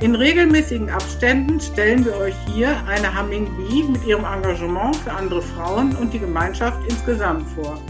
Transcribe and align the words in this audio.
In 0.00 0.14
regelmäßigen 0.14 0.90
Abständen 0.90 1.58
stellen 1.58 2.04
wir 2.04 2.16
euch 2.18 2.36
hier 2.54 2.68
eine 2.86 3.18
Humming 3.18 3.48
Bee 3.56 3.82
mit 3.82 4.06
ihrem 4.06 4.24
Engagement 4.24 4.94
für 4.94 5.10
andere 5.10 5.42
Frauen 5.42 5.96
und 5.96 6.12
die 6.12 6.20
Gemeinschaft 6.20 6.78
insgesamt 6.88 7.48
vor. 7.48 7.82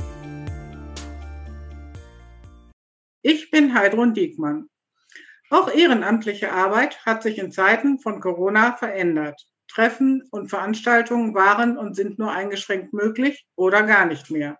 Ich 3.21 3.51
bin 3.51 3.75
Heidrun 3.75 4.15
Diekmann. 4.15 4.71
Auch 5.51 5.71
ehrenamtliche 5.71 6.51
Arbeit 6.51 7.05
hat 7.05 7.23
sich 7.23 7.37
in 7.37 7.53
Zeiten 7.53 7.99
von 7.99 8.21
Corona 8.21 8.75
verändert. 8.75 9.47
Treffen 9.71 10.23
und 10.31 10.49
Veranstaltungen 10.49 11.35
waren 11.35 11.77
und 11.77 11.95
sind 11.95 12.19
nur 12.19 12.33
eingeschränkt 12.33 12.95
möglich 12.95 13.47
oder 13.55 13.83
gar 13.83 14.07
nicht 14.07 14.31
mehr. 14.31 14.59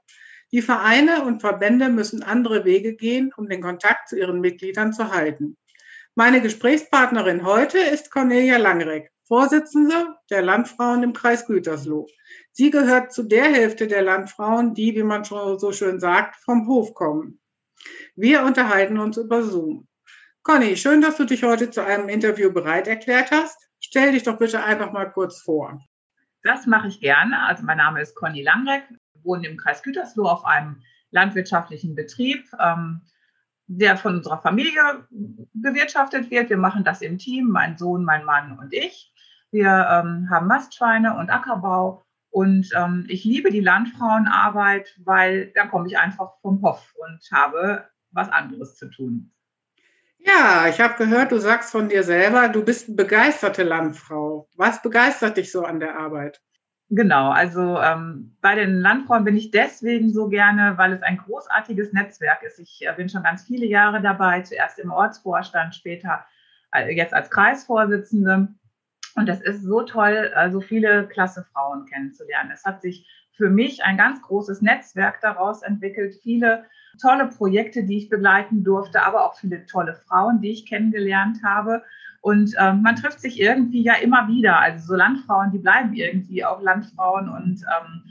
Die 0.53 0.61
Vereine 0.61 1.25
und 1.25 1.41
Verbände 1.41 1.89
müssen 1.89 2.23
andere 2.23 2.67
Wege 2.67 2.95
gehen, 2.95 3.33
um 3.35 3.49
den 3.49 3.63
Kontakt 3.63 4.11
zu 4.11 4.19
ihren 4.19 4.43
Mitgliedern 4.43 4.93
zu 4.93 5.11
halten. 5.13 5.57
Meine 6.19 6.43
Gesprächspartnerin 6.43 7.45
heute 7.45 7.79
ist 7.79 8.11
Cornelia 8.11 8.57
Langreck, 8.57 9.13
Vorsitzende 9.29 10.17
der 10.31 10.43
Landfrauen 10.43 11.05
im 11.05 11.13
Kreis 11.13 11.47
Gütersloh. 11.47 12.09
Sie 12.51 12.73
gehört 12.73 13.13
zu 13.13 13.23
der 13.23 13.45
Hälfte 13.45 13.87
der 13.87 14.03
Landfrauen, 14.03 14.75
die, 14.75 14.97
wie 14.97 15.05
man 15.05 15.25
schon 15.25 15.61
so 15.61 15.71
schön 15.71 16.01
sagt, 16.01 16.35
vom 16.35 16.67
Hof 16.67 16.93
kommen. 16.95 17.39
Wir 18.17 18.43
unterhalten 18.43 18.99
uns 18.99 19.17
über 19.17 19.45
Zoom. 19.45 19.87
Conny, 20.43 20.77
schön, 20.77 21.03
dass 21.03 21.19
du 21.19 21.25
dich 21.25 21.45
heute 21.45 21.71
zu 21.71 21.85
einem 21.85 22.09
Interview 22.09 22.53
bereit 22.53 22.89
erklärt 22.89 23.31
hast. 23.31 23.71
Stell 23.79 24.11
dich 24.11 24.25
doch 24.25 24.39
bitte 24.39 24.65
einfach 24.65 24.91
mal 24.91 25.13
kurz 25.13 25.41
vor. 25.41 25.81
Das 26.43 26.67
mache 26.67 26.89
ich 26.89 26.99
gerne. 26.99 27.45
Also 27.45 27.63
mein 27.63 27.79
Name 27.79 28.03
ist 28.03 28.17
Conny 28.17 28.43
Langreck, 28.43 28.83
wohne 29.23 29.47
im 29.47 29.57
Kreis 29.57 29.85
Gütersloh 29.85 30.27
auf 30.27 30.45
einem 30.45 30.83
landwirtschaftlichen 31.13 31.95
Betrieb. 31.95 32.45
Ähm, 32.59 33.03
der 33.69 33.97
von 33.97 34.17
unserer 34.17 34.39
Familie 34.39 35.07
bewirtschaftet 35.53 36.31
wird. 36.31 36.51
Wir 36.51 36.57
machen 36.57 36.85
das 36.85 37.03
im 37.03 37.19
Team, 37.19 37.49
mein 37.49 37.77
Sohn, 37.77 38.05
mein 38.05 38.25
Mann 38.25 38.59
und 38.59 38.73
ich. 38.73 39.13
Wir 39.51 39.69
ähm, 39.69 40.29
haben 40.31 40.47
Mastschweine 40.47 41.17
und 41.17 41.31
Ackerbau. 41.31 42.05
Und 42.31 42.71
ähm, 42.77 43.07
ich 43.09 43.25
liebe 43.25 43.51
die 43.51 43.61
Landfrauenarbeit, 43.61 44.95
weil 45.05 45.53
da 45.55 45.67
komme 45.67 45.87
ich 45.87 45.99
einfach 45.99 46.33
vom 46.41 46.63
Hof 46.63 46.95
und 46.97 47.21
habe 47.33 47.89
was 48.11 48.31
anderes 48.31 48.77
zu 48.77 48.91
tun. 48.91 49.33
Ja, 50.19 50.67
ich 50.69 50.81
habe 50.81 50.95
gehört, 50.97 51.33
du 51.33 51.39
sagst 51.39 51.71
von 51.71 51.89
dir 51.89 52.03
selber, 52.03 52.49
du 52.49 52.65
bist 52.65 52.89
eine 52.89 52.97
begeisterte 52.97 53.63
Landfrau. 53.63 54.49
Was 54.57 54.83
begeistert 54.83 55.37
dich 55.37 55.53
so 55.53 55.65
an 55.65 55.81
der 55.81 55.99
Arbeit? 55.99 56.43
Genau, 56.91 57.31
also 57.31 57.79
ähm, 57.81 58.35
bei 58.41 58.55
den 58.55 58.81
Landfrauen 58.81 59.25
bin 59.25 59.37
ich 59.37 59.51
deswegen 59.51 60.11
so 60.11 60.29
gerne, 60.29 60.79
weil 60.79 60.95
es 60.95 61.03
ein 61.03 61.19
großartiges 61.19 61.93
Netzwerk 61.93 62.43
ist. 62.43 62.59
Ich 62.59 62.81
äh, 62.87 62.93
bin 62.95 63.11
schon 63.11 63.23
ganz 63.23 63.45
viele 63.45 63.67
Jahre 63.67 64.01
dabei, 64.01 64.41
zuerst 64.41 64.79
im 64.79 64.91
Ortsvorstand, 64.91 65.75
später 65.75 66.25
äh, 66.73 66.91
jetzt 66.95 67.13
als 67.13 67.29
Kreisvorsitzende. 67.29 68.49
Und 69.17 69.29
es 69.29 69.43
ist 69.43 69.65
so 69.65 69.83
toll, 69.83 70.33
äh, 70.35 70.51
so 70.51 70.63
viele 70.63 71.07
klasse 71.09 71.45
Frauen 71.53 71.85
kennenzulernen. 71.85 72.53
Es 72.55 72.65
hat 72.65 72.81
sich 72.81 73.07
für 73.33 73.51
mich 73.51 73.85
ein 73.85 73.99
ganz 73.99 74.23
großes 74.23 74.63
Netzwerk 74.63 75.21
daraus 75.21 75.63
entwickelt, 75.63 76.15
viele 76.23 76.65
tolle 77.01 77.27
Projekte, 77.29 77.85
die 77.85 77.99
ich 77.99 78.09
begleiten 78.09 78.65
durfte, 78.65 79.03
aber 79.03 79.27
auch 79.27 79.37
viele 79.39 79.67
tolle 79.67 79.95
Frauen, 79.95 80.41
die 80.41 80.53
ich 80.53 80.67
kennengelernt 80.67 81.39
habe. 81.45 81.83
Und 82.21 82.55
äh, 82.59 82.73
man 82.73 82.97
trifft 82.97 83.21
sich 83.21 83.41
irgendwie 83.41 83.83
ja 83.83 83.95
immer 83.95 84.29
wieder. 84.29 84.59
Also 84.59 84.89
so 84.89 84.95
Landfrauen, 84.95 85.53
die 85.53 85.59
bleiben 85.59 85.95
irgendwie 85.95 86.45
auch 86.45 86.61
Landfrauen 86.61 87.29
und 87.29 87.63
ähm, 87.63 88.03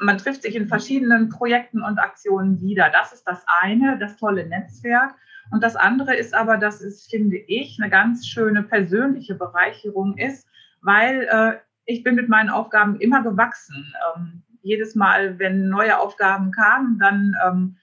man 0.00 0.18
trifft 0.18 0.42
sich 0.42 0.56
in 0.56 0.66
verschiedenen 0.66 1.28
Projekten 1.28 1.82
und 1.82 1.98
Aktionen 1.98 2.60
wieder. 2.60 2.90
Das 2.90 3.12
ist 3.12 3.24
das 3.24 3.44
eine, 3.62 3.98
das 3.98 4.16
tolle 4.16 4.46
Netzwerk. 4.46 5.14
Und 5.50 5.62
das 5.62 5.76
andere 5.76 6.14
ist 6.14 6.34
aber, 6.34 6.56
dass 6.56 6.80
es, 6.80 7.06
finde 7.06 7.36
ich, 7.36 7.78
eine 7.80 7.90
ganz 7.90 8.26
schöne 8.26 8.62
persönliche 8.62 9.34
Bereicherung 9.34 10.16
ist, 10.16 10.48
weil 10.82 11.26
äh, 11.30 11.56
ich 11.86 12.02
bin 12.02 12.14
mit 12.14 12.28
meinen 12.28 12.50
Aufgaben 12.50 12.96
immer 13.00 13.22
gewachsen. 13.22 13.92
Ähm, 14.16 14.42
jedes 14.62 14.94
Mal, 14.94 15.38
wenn 15.38 15.68
neue 15.68 15.98
Aufgaben 15.98 16.52
kamen, 16.52 16.98
dann 16.98 17.34
ähm, 17.46 17.76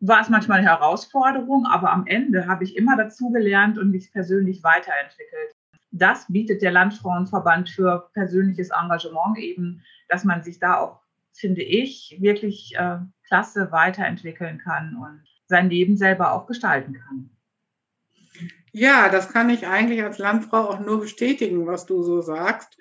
war 0.00 0.22
es 0.22 0.30
manchmal 0.30 0.58
eine 0.58 0.68
Herausforderung, 0.68 1.66
aber 1.66 1.92
am 1.92 2.06
Ende 2.06 2.46
habe 2.46 2.64
ich 2.64 2.76
immer 2.76 2.96
dazugelernt 2.96 3.78
und 3.78 3.90
mich 3.90 4.10
persönlich 4.12 4.64
weiterentwickelt. 4.64 5.54
Das 5.92 6.26
bietet 6.28 6.62
der 6.62 6.70
Landfrauenverband 6.70 7.68
für 7.68 8.10
persönliches 8.14 8.70
Engagement 8.70 9.38
eben, 9.38 9.82
dass 10.08 10.24
man 10.24 10.42
sich 10.42 10.58
da 10.58 10.78
auch, 10.78 11.00
finde 11.32 11.62
ich, 11.62 12.16
wirklich 12.20 12.74
äh, 12.76 12.98
klasse 13.26 13.70
weiterentwickeln 13.72 14.58
kann 14.58 14.96
und 14.96 15.22
sein 15.46 15.68
Leben 15.68 15.96
selber 15.96 16.32
auch 16.32 16.46
gestalten 16.46 16.94
kann. 16.94 17.30
Ja, 18.72 19.08
das 19.08 19.32
kann 19.32 19.50
ich 19.50 19.66
eigentlich 19.66 20.02
als 20.02 20.18
Landfrau 20.18 20.70
auch 20.70 20.80
nur 20.80 21.00
bestätigen, 21.00 21.66
was 21.66 21.86
du 21.86 22.02
so 22.02 22.20
sagst. 22.20 22.78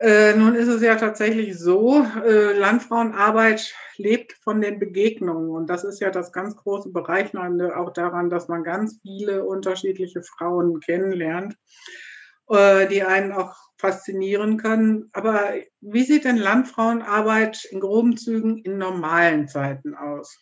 Äh, 0.00 0.34
nun 0.34 0.54
ist 0.54 0.68
es 0.68 0.80
ja 0.80 0.96
tatsächlich 0.96 1.58
so, 1.58 2.02
äh, 2.24 2.58
Landfrauenarbeit 2.58 3.74
lebt 3.98 4.32
von 4.32 4.62
den 4.62 4.78
Begegnungen. 4.78 5.50
Und 5.50 5.66
das 5.66 5.84
ist 5.84 6.00
ja 6.00 6.10
das 6.10 6.32
ganz 6.32 6.56
große 6.56 6.90
Bereichnende 6.90 7.76
auch 7.76 7.92
daran, 7.92 8.30
dass 8.30 8.48
man 8.48 8.64
ganz 8.64 8.98
viele 9.02 9.44
unterschiedliche 9.44 10.22
Frauen 10.22 10.80
kennenlernt, 10.80 11.54
äh, 12.48 12.88
die 12.88 13.02
einen 13.02 13.32
auch 13.32 13.54
faszinieren 13.76 14.56
können. 14.56 15.10
Aber 15.12 15.52
wie 15.82 16.04
sieht 16.04 16.24
denn 16.24 16.38
Landfrauenarbeit 16.38 17.62
in 17.70 17.80
groben 17.80 18.16
Zügen 18.16 18.56
in 18.56 18.78
normalen 18.78 19.48
Zeiten 19.48 19.94
aus? 19.94 20.38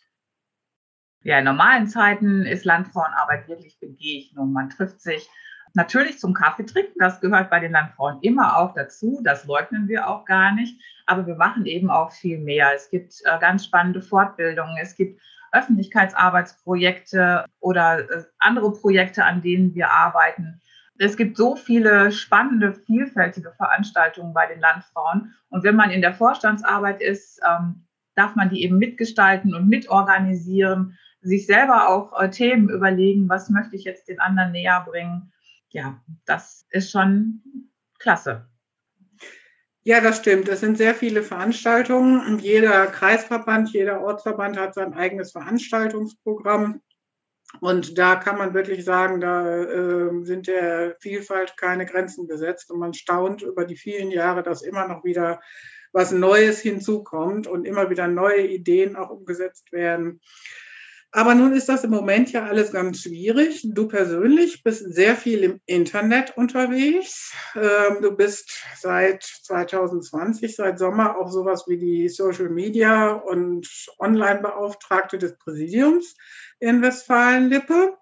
Ja, 1.21 1.39
in 1.39 1.45
normalen 1.45 1.87
Zeiten 1.89 2.45
ist 2.45 2.63
Landfrauenarbeit 2.63 3.49
wirklich 3.49 3.77
Begegnung. 3.77 4.53
Man 4.53 4.69
trifft 4.69 5.01
sich 5.01 5.29
Natürlich 5.73 6.19
zum 6.19 6.33
Kaffee 6.33 6.65
trinken, 6.65 6.99
das 6.99 7.19
gehört 7.21 7.49
bei 7.49 7.59
den 7.59 7.71
Landfrauen 7.71 8.19
immer 8.21 8.57
auch 8.57 8.73
dazu, 8.73 9.21
das 9.23 9.45
leugnen 9.45 9.87
wir 9.87 10.07
auch 10.07 10.25
gar 10.25 10.53
nicht, 10.53 10.81
aber 11.05 11.27
wir 11.27 11.35
machen 11.35 11.65
eben 11.65 11.89
auch 11.89 12.11
viel 12.11 12.39
mehr. 12.39 12.71
Es 12.75 12.89
gibt 12.89 13.13
äh, 13.25 13.39
ganz 13.39 13.65
spannende 13.65 14.01
Fortbildungen, 14.01 14.77
es 14.81 14.95
gibt 14.95 15.21
Öffentlichkeitsarbeitsprojekte 15.51 17.45
oder 17.59 17.99
äh, 17.99 18.23
andere 18.37 18.71
Projekte, 18.73 19.25
an 19.25 19.41
denen 19.41 19.73
wir 19.75 19.89
arbeiten. 19.91 20.61
Es 20.97 21.15
gibt 21.15 21.37
so 21.37 21.55
viele 21.55 22.11
spannende, 22.11 22.73
vielfältige 22.73 23.51
Veranstaltungen 23.53 24.33
bei 24.33 24.47
den 24.47 24.59
Landfrauen. 24.59 25.33
Und 25.49 25.63
wenn 25.63 25.75
man 25.75 25.91
in 25.91 26.01
der 26.01 26.13
Vorstandsarbeit 26.13 27.01
ist, 27.01 27.39
ähm, 27.49 27.85
darf 28.15 28.35
man 28.35 28.49
die 28.49 28.63
eben 28.63 28.77
mitgestalten 28.77 29.55
und 29.55 29.69
mitorganisieren, 29.69 30.97
sich 31.21 31.45
selber 31.45 31.87
auch 31.89 32.19
äh, 32.19 32.29
Themen 32.29 32.69
überlegen, 32.69 33.29
was 33.29 33.49
möchte 33.49 33.75
ich 33.75 33.85
jetzt 33.85 34.09
den 34.09 34.19
anderen 34.19 34.51
näher 34.51 34.85
bringen 34.87 35.31
ja, 35.69 36.03
das 36.25 36.65
ist 36.69 36.91
schon 36.91 37.41
klasse. 37.99 38.47
Ja, 39.83 40.01
das 40.01 40.17
stimmt. 40.17 40.49
Es 40.49 40.59
sind 40.59 40.77
sehr 40.77 40.93
viele 40.93 41.23
Veranstaltungen. 41.23 42.39
Jeder 42.39 42.87
Kreisverband, 42.87 43.71
jeder 43.71 44.01
Ortsverband 44.01 44.57
hat 44.57 44.73
sein 44.73 44.93
eigenes 44.93 45.31
Veranstaltungsprogramm. 45.31 46.81
Und 47.61 47.97
da 47.97 48.15
kann 48.15 48.37
man 48.37 48.53
wirklich 48.53 48.85
sagen, 48.85 49.21
da 49.21 49.63
äh, 49.63 50.23
sind 50.23 50.47
der 50.47 50.95
Vielfalt 50.99 51.57
keine 51.57 51.85
Grenzen 51.85 52.27
gesetzt. 52.27 52.69
Und 52.69 52.79
man 52.79 52.93
staunt 52.93 53.41
über 53.41 53.65
die 53.65 53.77
vielen 53.77 54.11
Jahre, 54.11 54.43
dass 54.43 54.61
immer 54.61 54.87
noch 54.87 55.03
wieder 55.03 55.39
was 55.91 56.11
Neues 56.11 56.59
hinzukommt 56.59 57.47
und 57.47 57.65
immer 57.65 57.89
wieder 57.89 58.07
neue 58.07 58.45
Ideen 58.45 58.95
auch 58.95 59.09
umgesetzt 59.09 59.71
werden. 59.71 60.21
Aber 61.11 61.33
nun 61.33 61.53
ist 61.53 61.69
das 61.69 61.83
im 61.83 61.89
Moment 61.89 62.31
ja 62.31 62.45
alles 62.45 62.71
ganz 62.71 63.01
schwierig. 63.01 63.65
Du 63.65 63.87
persönlich 63.87 64.63
bist 64.63 64.93
sehr 64.93 65.15
viel 65.15 65.43
im 65.43 65.59
Internet 65.65 66.37
unterwegs. 66.37 67.33
Ähm, 67.55 68.01
du 68.01 68.15
bist 68.15 68.63
seit 68.79 69.23
2020, 69.23 70.55
seit 70.55 70.77
Sommer 70.77 71.17
auch 71.17 71.31
sowas 71.31 71.65
wie 71.67 71.77
die 71.77 72.09
Social 72.09 72.49
Media 72.49 73.13
und 73.13 73.67
Online-Beauftragte 73.97 75.17
des 75.17 75.35
Präsidiums 75.37 76.15
in 76.59 76.83
Westfalen-Lippe. 76.83 77.97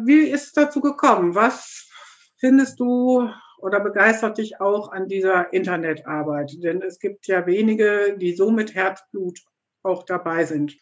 Wie 0.00 0.30
ist 0.30 0.46
es 0.46 0.52
dazu 0.52 0.80
gekommen? 0.80 1.34
Was 1.34 1.90
findest 2.38 2.80
du 2.80 3.28
oder 3.58 3.80
begeistert 3.80 4.38
dich 4.38 4.58
auch 4.58 4.90
an 4.90 5.06
dieser 5.06 5.52
Internetarbeit? 5.52 6.52
Denn 6.62 6.80
es 6.80 6.98
gibt 6.98 7.26
ja 7.26 7.44
wenige, 7.44 8.16
die 8.16 8.34
so 8.34 8.50
mit 8.50 8.74
Herzblut 8.74 9.38
auch 9.82 10.04
dabei 10.04 10.46
sind. 10.46 10.78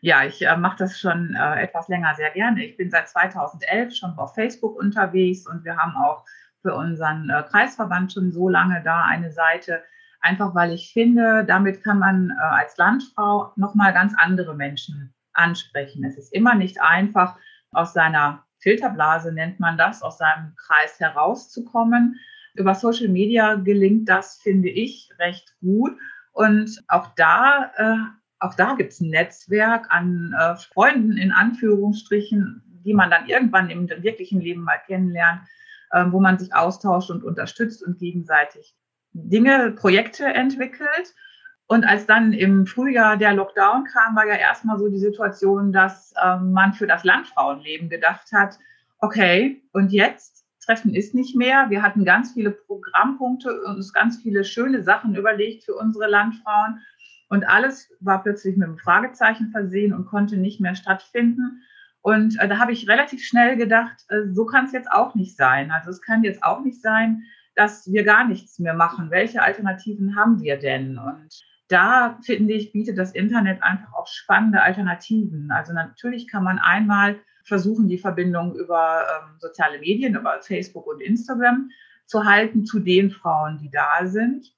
Ja, 0.00 0.24
ich 0.24 0.46
äh, 0.46 0.56
mache 0.56 0.78
das 0.78 0.98
schon 0.98 1.34
äh, 1.34 1.62
etwas 1.62 1.88
länger 1.88 2.14
sehr 2.14 2.30
gerne. 2.30 2.64
Ich 2.64 2.76
bin 2.76 2.90
seit 2.90 3.08
2011 3.08 3.94
schon 3.94 4.18
auf 4.18 4.34
Facebook 4.34 4.78
unterwegs 4.78 5.46
und 5.46 5.64
wir 5.64 5.76
haben 5.76 5.94
auch 5.96 6.24
für 6.62 6.74
unseren 6.74 7.28
äh, 7.28 7.42
Kreisverband 7.42 8.12
schon 8.12 8.32
so 8.32 8.48
lange 8.48 8.82
da 8.82 9.04
eine 9.04 9.30
Seite. 9.30 9.82
Einfach 10.20 10.54
weil 10.54 10.72
ich 10.72 10.92
finde, 10.92 11.44
damit 11.44 11.82
kann 11.82 11.98
man 11.98 12.30
äh, 12.30 12.42
als 12.42 12.76
Landfrau 12.76 13.52
nochmal 13.56 13.92
ganz 13.92 14.14
andere 14.16 14.54
Menschen 14.54 15.14
ansprechen. 15.32 16.04
Es 16.04 16.16
ist 16.16 16.32
immer 16.32 16.54
nicht 16.54 16.80
einfach, 16.80 17.36
aus 17.72 17.92
seiner 17.92 18.44
Filterblase 18.58 19.32
nennt 19.32 19.60
man 19.60 19.78
das, 19.78 20.02
aus 20.02 20.18
seinem 20.18 20.54
Kreis 20.56 20.98
herauszukommen. 20.98 22.18
Über 22.54 22.74
Social 22.74 23.08
Media 23.08 23.54
gelingt 23.54 24.08
das, 24.08 24.38
finde 24.42 24.68
ich, 24.68 25.10
recht 25.18 25.54
gut. 25.60 25.96
Und 26.32 26.82
auch 26.88 27.08
da, 27.16 27.70
äh, 27.76 27.96
auch 28.40 28.54
da 28.54 28.74
gibt 28.74 28.92
es 28.92 29.00
ein 29.00 29.10
Netzwerk 29.10 29.86
an 29.90 30.34
äh, 30.38 30.56
Freunden 30.56 31.16
in 31.16 31.30
Anführungsstrichen, 31.30 32.62
die 32.84 32.94
man 32.94 33.10
dann 33.10 33.26
irgendwann 33.26 33.70
im 33.70 33.88
wirklichen 33.88 34.40
Leben 34.40 34.62
mal 34.62 34.80
kennenlernt, 34.86 35.42
äh, 35.90 36.06
wo 36.08 36.20
man 36.20 36.38
sich 36.38 36.54
austauscht 36.54 37.10
und 37.10 37.22
unterstützt 37.22 37.82
und 37.82 37.98
gegenseitig 37.98 38.74
Dinge, 39.12 39.72
Projekte 39.72 40.24
entwickelt. 40.24 41.14
Und 41.66 41.84
als 41.84 42.06
dann 42.06 42.32
im 42.32 42.66
Frühjahr 42.66 43.16
der 43.16 43.34
Lockdown 43.34 43.84
kam, 43.84 44.16
war 44.16 44.26
ja 44.26 44.34
erstmal 44.34 44.78
so 44.78 44.88
die 44.88 44.98
Situation, 44.98 45.72
dass 45.72 46.12
ähm, 46.20 46.52
man 46.52 46.72
für 46.72 46.86
das 46.86 47.04
Landfrauenleben 47.04 47.88
gedacht 47.88 48.32
hat, 48.32 48.58
okay, 48.98 49.62
und 49.72 49.92
jetzt? 49.92 50.40
Treffen 50.64 50.94
ist 50.94 51.14
nicht 51.14 51.34
mehr. 51.34 51.66
Wir 51.70 51.82
hatten 51.82 52.04
ganz 52.04 52.32
viele 52.32 52.50
Programmpunkte 52.50 53.62
und 53.62 53.76
uns 53.76 53.92
ganz 53.92 54.20
viele 54.22 54.44
schöne 54.44 54.82
Sachen 54.82 55.14
überlegt 55.14 55.64
für 55.64 55.74
unsere 55.74 56.06
Landfrauen. 56.06 56.80
Und 57.30 57.48
alles 57.48 57.88
war 58.00 58.22
plötzlich 58.22 58.56
mit 58.56 58.66
einem 58.66 58.76
Fragezeichen 58.76 59.50
versehen 59.52 59.94
und 59.94 60.06
konnte 60.06 60.36
nicht 60.36 60.60
mehr 60.60 60.74
stattfinden. 60.74 61.62
Und 62.02 62.38
äh, 62.40 62.48
da 62.48 62.58
habe 62.58 62.72
ich 62.72 62.88
relativ 62.88 63.24
schnell 63.24 63.56
gedacht, 63.56 64.04
äh, 64.08 64.32
so 64.32 64.44
kann 64.44 64.64
es 64.64 64.72
jetzt 64.72 64.90
auch 64.90 65.14
nicht 65.14 65.36
sein. 65.36 65.70
Also 65.70 65.90
es 65.90 66.02
kann 66.02 66.24
jetzt 66.24 66.42
auch 66.42 66.60
nicht 66.60 66.82
sein, 66.82 67.22
dass 67.54 67.90
wir 67.90 68.02
gar 68.02 68.26
nichts 68.26 68.58
mehr 68.58 68.74
machen. 68.74 69.10
Welche 69.10 69.42
Alternativen 69.42 70.16
haben 70.16 70.40
wir 70.40 70.58
denn? 70.58 70.98
Und 70.98 71.28
da 71.68 72.18
finde 72.24 72.54
ich, 72.54 72.72
bietet 72.72 72.98
das 72.98 73.12
Internet 73.12 73.62
einfach 73.62 73.92
auch 73.92 74.08
spannende 74.08 74.62
Alternativen. 74.62 75.52
Also 75.52 75.72
natürlich 75.72 76.26
kann 76.26 76.42
man 76.42 76.58
einmal 76.58 77.20
versuchen, 77.44 77.86
die 77.86 77.98
Verbindung 77.98 78.56
über 78.56 79.02
ähm, 79.02 79.36
soziale 79.38 79.78
Medien, 79.78 80.16
über 80.16 80.40
Facebook 80.42 80.88
und 80.88 81.00
Instagram 81.00 81.70
zu 82.06 82.24
halten 82.24 82.64
zu 82.64 82.80
den 82.80 83.12
Frauen, 83.12 83.58
die 83.58 83.70
da 83.70 84.04
sind. 84.06 84.52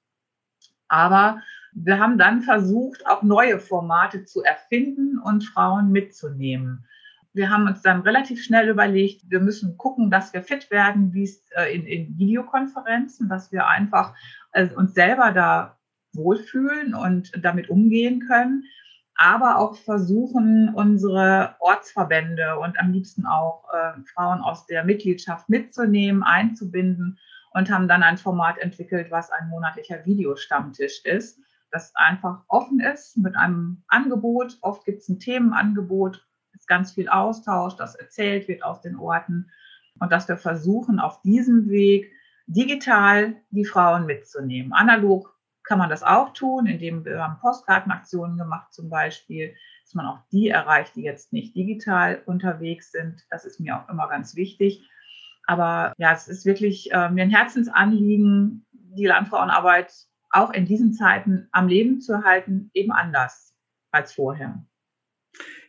Aber 0.87 1.39
wir 1.75 1.99
haben 1.99 2.17
dann 2.17 2.41
versucht, 2.41 3.05
auch 3.07 3.23
neue 3.23 3.59
Formate 3.59 4.25
zu 4.25 4.43
erfinden 4.43 5.19
und 5.19 5.43
Frauen 5.43 5.91
mitzunehmen. 5.91 6.85
Wir 7.33 7.49
haben 7.49 7.67
uns 7.67 7.81
dann 7.81 8.01
relativ 8.01 8.43
schnell 8.43 8.69
überlegt, 8.69 9.23
wir 9.29 9.39
müssen 9.39 9.77
gucken, 9.77 10.11
dass 10.11 10.33
wir 10.33 10.43
fit 10.43 10.69
werden, 10.69 11.13
wie 11.13 11.23
es 11.23 11.49
äh, 11.55 11.73
in, 11.75 11.87
in 11.87 12.17
Videokonferenzen, 12.17 13.27
dass 13.27 13.51
wir 13.51 13.67
einfach 13.67 14.13
äh, 14.51 14.67
uns 14.67 14.93
selber 14.93 15.31
da 15.31 15.77
wohlfühlen 16.13 16.93
und 16.93 17.31
damit 17.43 17.69
umgehen 17.69 18.19
können, 18.27 18.65
aber 19.15 19.57
auch 19.57 19.75
versuchen, 19.75 20.71
unsere 20.75 21.55
Ortsverbände 21.59 22.59
und 22.59 22.79
am 22.79 22.91
liebsten 22.91 23.25
auch 23.25 23.65
äh, 23.73 23.99
Frauen 24.13 24.41
aus 24.41 24.67
der 24.67 24.83
Mitgliedschaft 24.83 25.49
mitzunehmen, 25.49 26.21
einzubinden 26.21 27.17
und 27.51 27.71
haben 27.71 27.87
dann 27.87 28.03
ein 28.03 28.17
Format 28.17 28.59
entwickelt, 28.59 29.09
was 29.09 29.31
ein 29.31 29.49
monatlicher 29.49 30.05
Videostammtisch 30.05 31.03
ist, 31.03 31.39
das 31.73 31.93
einfach 31.95 32.43
offen 32.47 32.79
ist 32.79 33.17
mit 33.17 33.35
einem 33.35 33.83
Angebot. 33.87 34.59
Oft 34.61 34.85
gibt 34.85 35.01
es 35.01 35.09
ein 35.09 35.19
Themenangebot, 35.19 36.25
ist 36.53 36.67
ganz 36.67 36.91
viel 36.91 37.09
Austausch, 37.09 37.75
das 37.75 37.95
erzählt 37.95 38.47
wird 38.47 38.63
aus 38.63 38.81
den 38.81 38.95
Orten 38.95 39.51
und 39.99 40.11
dass 40.11 40.27
wir 40.27 40.37
versuchen, 40.37 40.99
auf 40.99 41.21
diesem 41.23 41.69
Weg 41.69 42.11
digital 42.45 43.35
die 43.49 43.65
Frauen 43.65 44.05
mitzunehmen. 44.05 44.71
Analog 44.71 45.33
kann 45.63 45.79
man 45.79 45.89
das 45.89 46.03
auch 46.03 46.33
tun, 46.33 46.67
indem 46.67 47.05
wir 47.05 47.23
haben 47.23 47.39
Postkartenaktionen 47.39 48.37
gemacht 48.37 48.71
zum 48.71 48.89
Beispiel, 48.89 49.55
dass 49.83 49.95
man 49.95 50.05
auch 50.05 50.19
die 50.31 50.49
erreicht, 50.49 50.95
die 50.95 51.03
jetzt 51.03 51.33
nicht 51.33 51.55
digital 51.55 52.21
unterwegs 52.25 52.91
sind. 52.91 53.25
Das 53.31 53.45
ist 53.45 53.59
mir 53.59 53.77
auch 53.77 53.89
immer 53.89 54.07
ganz 54.09 54.35
wichtig. 54.35 54.87
Aber 55.47 55.93
ja, 55.97 56.13
es 56.13 56.27
ist 56.27 56.45
wirklich 56.45 56.91
äh, 56.91 57.09
mir 57.09 57.23
ein 57.23 57.29
Herzensanliegen, 57.29 58.65
die 58.71 59.05
Landfrauenarbeit 59.05 59.91
auch 60.33 60.51
in 60.51 60.65
diesen 60.65 60.93
Zeiten 60.93 61.47
am 61.51 61.67
Leben 61.67 62.01
zu 62.01 62.13
erhalten, 62.13 62.69
eben 62.73 62.91
anders 62.91 63.53
als 63.91 64.13
vorher. 64.13 64.65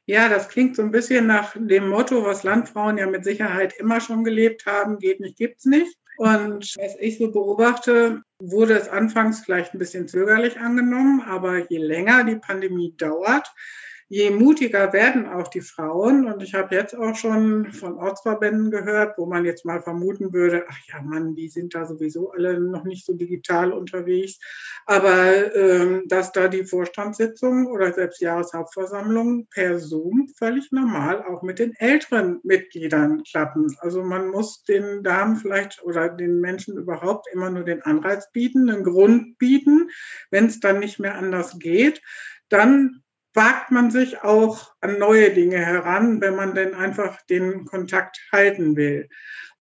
Ja, 0.06 0.28
das 0.28 0.48
klingt 0.48 0.76
so 0.76 0.82
ein 0.82 0.90
bisschen 0.90 1.26
nach 1.26 1.54
dem 1.56 1.88
Motto, 1.88 2.24
was 2.24 2.42
Landfrauen 2.42 2.98
ja 2.98 3.06
mit 3.06 3.24
Sicherheit 3.24 3.74
immer 3.78 4.00
schon 4.00 4.24
gelebt 4.24 4.66
haben, 4.66 4.98
geht 4.98 5.20
nicht, 5.20 5.38
gibt's 5.38 5.64
nicht. 5.64 5.96
Und 6.16 6.76
was 6.76 6.96
ich 7.00 7.18
so 7.18 7.30
beobachte, 7.32 8.22
wurde 8.38 8.74
es 8.74 8.88
anfangs 8.88 9.40
vielleicht 9.40 9.74
ein 9.74 9.78
bisschen 9.78 10.06
zögerlich 10.06 10.60
angenommen, 10.60 11.22
aber 11.22 11.70
je 11.70 11.78
länger 11.78 12.24
die 12.24 12.36
Pandemie 12.36 12.94
dauert, 12.96 13.52
je 14.08 14.30
mutiger 14.30 14.92
werden 14.92 15.28
auch 15.28 15.48
die 15.48 15.60
Frauen. 15.60 16.26
Und 16.26 16.42
ich 16.42 16.54
habe 16.54 16.74
jetzt 16.74 16.96
auch 16.96 17.14
schon 17.14 17.72
von 17.72 17.96
Ortsverbänden 17.96 18.70
gehört, 18.70 19.18
wo 19.18 19.26
man 19.26 19.44
jetzt 19.44 19.64
mal 19.64 19.80
vermuten 19.82 20.32
würde, 20.32 20.64
ach 20.68 20.78
ja, 20.88 21.02
Mann, 21.02 21.34
die 21.34 21.48
sind 21.48 21.74
da 21.74 21.86
sowieso 21.86 22.30
alle 22.30 22.60
noch 22.60 22.84
nicht 22.84 23.06
so 23.06 23.14
digital 23.14 23.72
unterwegs. 23.72 24.38
Aber 24.86 25.54
ähm, 25.54 26.04
dass 26.08 26.32
da 26.32 26.48
die 26.48 26.64
Vorstandssitzungen 26.64 27.66
oder 27.66 27.92
selbst 27.92 28.20
Jahreshauptversammlungen 28.20 29.48
per 29.48 29.78
Zoom 29.78 30.28
völlig 30.36 30.70
normal 30.72 31.24
auch 31.24 31.42
mit 31.42 31.58
den 31.58 31.74
älteren 31.78 32.40
Mitgliedern 32.42 33.22
klappen. 33.22 33.74
Also 33.78 34.02
man 34.02 34.28
muss 34.28 34.62
den 34.64 35.02
Damen 35.02 35.36
vielleicht 35.36 35.82
oder 35.82 36.08
den 36.08 36.40
Menschen 36.40 36.76
überhaupt 36.76 37.26
immer 37.32 37.50
nur 37.50 37.64
den 37.64 37.82
Anreiz 37.82 38.30
bieten, 38.32 38.68
einen 38.68 38.84
Grund 38.84 39.38
bieten. 39.38 39.90
Wenn 40.30 40.46
es 40.46 40.60
dann 40.60 40.80
nicht 40.80 40.98
mehr 40.98 41.14
anders 41.14 41.58
geht, 41.58 42.02
dann 42.48 43.03
wagt 43.34 43.70
man 43.70 43.90
sich 43.90 44.22
auch 44.22 44.72
an 44.80 44.98
neue 44.98 45.32
Dinge 45.34 45.58
heran, 45.58 46.20
wenn 46.20 46.36
man 46.36 46.54
denn 46.54 46.74
einfach 46.74 47.20
den 47.22 47.64
Kontakt 47.64 48.20
halten 48.32 48.76
will. 48.76 49.08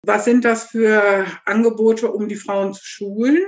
Was 0.03 0.25
sind 0.25 0.45
das 0.45 0.67
für 0.67 1.25
Angebote, 1.45 2.11
um 2.11 2.27
die 2.27 2.35
Frauen 2.35 2.73
zu 2.73 2.83
schulen? 2.83 3.43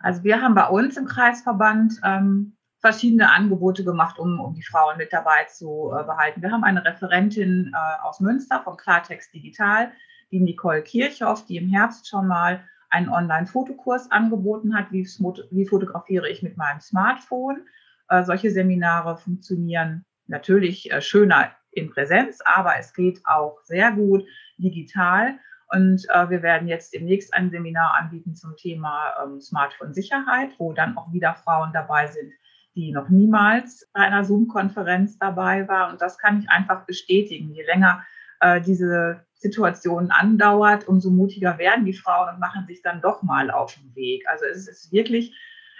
Also 0.00 0.24
wir 0.24 0.42
haben 0.42 0.54
bei 0.54 0.68
uns 0.68 0.96
im 0.96 1.06
Kreisverband 1.06 2.00
ähm, 2.04 2.56
verschiedene 2.80 3.30
Angebote 3.30 3.84
gemacht, 3.84 4.18
um, 4.18 4.40
um 4.40 4.54
die 4.54 4.62
Frauen 4.62 4.98
mit 4.98 5.12
dabei 5.12 5.44
zu 5.44 5.90
äh, 5.96 6.04
behalten. 6.04 6.42
Wir 6.42 6.50
haben 6.50 6.64
eine 6.64 6.84
Referentin 6.84 7.72
äh, 7.72 8.02
aus 8.02 8.20
Münster 8.20 8.60
von 8.62 8.76
Klartext 8.76 9.32
Digital, 9.32 9.92
die 10.30 10.40
Nicole 10.40 10.82
Kirchhoff, 10.82 11.46
die 11.46 11.56
im 11.56 11.70
Herbst 11.70 12.08
schon 12.08 12.26
mal 12.26 12.62
einen 12.90 13.08
Online-Fotokurs 13.08 14.10
angeboten 14.10 14.76
hat, 14.76 14.92
wie, 14.92 15.08
wie 15.50 15.66
fotografiere 15.66 16.28
ich 16.28 16.42
mit 16.42 16.56
meinem 16.56 16.80
Smartphone. 16.80 17.66
Äh, 18.08 18.24
solche 18.24 18.50
Seminare 18.50 19.16
funktionieren 19.16 20.04
natürlich 20.26 20.90
äh, 20.92 21.00
schöner 21.00 21.50
in 21.72 21.90
Präsenz, 21.90 22.40
aber 22.44 22.74
es 22.78 22.94
geht 22.94 23.20
auch 23.24 23.60
sehr 23.64 23.92
gut 23.92 24.24
digital. 24.58 25.38
Und 25.72 26.06
äh, 26.10 26.30
wir 26.30 26.42
werden 26.42 26.68
jetzt 26.68 26.94
demnächst 26.94 27.34
ein 27.34 27.50
Seminar 27.50 27.94
anbieten 27.94 28.34
zum 28.34 28.56
Thema 28.56 29.14
ähm, 29.22 29.40
Smartphone-Sicherheit, 29.40 30.50
wo 30.58 30.72
dann 30.72 30.96
auch 30.96 31.12
wieder 31.12 31.34
Frauen 31.34 31.72
dabei 31.72 32.06
sind, 32.06 32.32
die 32.76 32.92
noch 32.92 33.08
niemals 33.08 33.88
bei 33.92 34.00
einer 34.00 34.24
Zoom-Konferenz 34.24 35.18
dabei 35.18 35.66
waren. 35.66 35.92
Und 35.92 36.02
das 36.02 36.18
kann 36.18 36.40
ich 36.40 36.48
einfach 36.48 36.86
bestätigen. 36.86 37.50
Je 37.50 37.64
länger 37.64 38.04
äh, 38.40 38.60
diese 38.60 39.24
Situation 39.34 40.10
andauert, 40.10 40.86
umso 40.86 41.10
mutiger 41.10 41.58
werden 41.58 41.84
die 41.84 41.92
Frauen 41.92 42.34
und 42.34 42.40
machen 42.40 42.66
sich 42.66 42.82
dann 42.82 43.00
doch 43.00 43.22
mal 43.22 43.50
auf 43.50 43.74
den 43.74 43.94
Weg. 43.94 44.24
Also 44.28 44.44
es 44.44 44.68
ist 44.68 44.92
wirklich 44.92 45.34